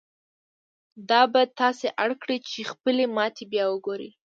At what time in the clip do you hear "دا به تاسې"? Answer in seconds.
1.09-1.87